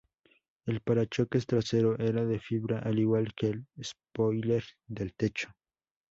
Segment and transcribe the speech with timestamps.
[0.65, 5.49] El parachoques trasero era de fibra, al igual que el spoiler del techo.